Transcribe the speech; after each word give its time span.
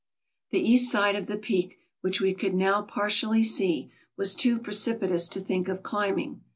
The 0.49 0.59
east 0.67 0.91
side 0.91 1.15
of 1.15 1.27
the 1.27 1.37
peak, 1.37 1.77
which 1.99 2.19
we 2.19 2.33
could 2.33 2.55
now 2.55 2.81
partially 2.81 3.43
see, 3.43 3.91
was 4.17 4.33
too 4.33 4.57
precipitous 4.57 5.27
to 5.27 5.39
think 5.39 5.67
of 5.67 5.83
climbing. 5.83 6.41